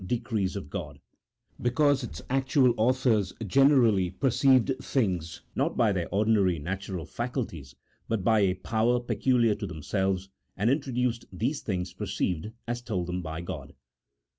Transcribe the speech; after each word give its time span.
decrees 0.07 0.55
of 0.55 0.67
God; 0.71 0.97
because 1.61 2.03
its 2.03 2.23
actual 2.27 2.73
authors 2.75 3.33
generally 3.45 4.09
per 4.09 4.31
ceived 4.31 4.83
things 4.83 5.41
not 5.53 5.77
by 5.77 5.91
their 5.91 6.09
ordinary 6.11 6.57
natural 6.57 7.05
faculties, 7.05 7.75
but 8.09 8.23
by 8.23 8.39
a 8.39 8.55
power 8.55 8.99
peculiar 8.99 9.53
to 9.53 9.67
themselves, 9.67 10.27
and 10.57 10.71
introduced 10.71 11.25
these 11.31 11.61
things 11.61 11.93
perceived, 11.93 12.51
as 12.67 12.81
told 12.81 13.05
them 13.05 13.21
by 13.21 13.41
God. 13.41 13.75